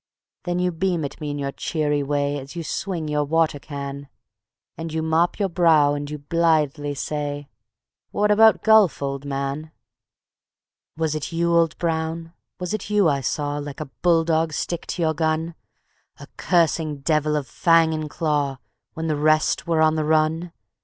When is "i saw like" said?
13.09-13.79